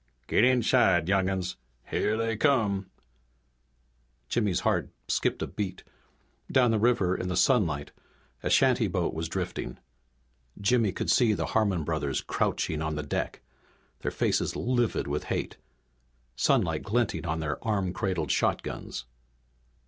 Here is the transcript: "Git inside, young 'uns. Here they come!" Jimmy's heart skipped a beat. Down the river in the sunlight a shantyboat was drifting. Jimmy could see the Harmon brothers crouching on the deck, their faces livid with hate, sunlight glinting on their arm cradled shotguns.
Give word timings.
"Git 0.25 0.43
inside, 0.43 1.07
young 1.07 1.29
'uns. 1.29 1.57
Here 1.91 2.17
they 2.17 2.35
come!" 2.35 2.89
Jimmy's 4.29 4.61
heart 4.61 4.89
skipped 5.07 5.43
a 5.43 5.45
beat. 5.45 5.83
Down 6.51 6.71
the 6.71 6.79
river 6.79 7.15
in 7.15 7.27
the 7.27 7.37
sunlight 7.37 7.91
a 8.41 8.49
shantyboat 8.49 9.13
was 9.13 9.29
drifting. 9.29 9.77
Jimmy 10.59 10.91
could 10.91 11.11
see 11.11 11.33
the 11.33 11.45
Harmon 11.53 11.83
brothers 11.83 12.21
crouching 12.21 12.81
on 12.81 12.95
the 12.95 13.03
deck, 13.03 13.41
their 13.99 14.09
faces 14.09 14.55
livid 14.55 15.05
with 15.05 15.25
hate, 15.25 15.57
sunlight 16.35 16.81
glinting 16.81 17.27
on 17.27 17.39
their 17.39 17.63
arm 17.63 17.93
cradled 17.93 18.31
shotguns. 18.31 19.05